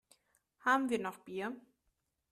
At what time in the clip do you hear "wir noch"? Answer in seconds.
0.89-1.19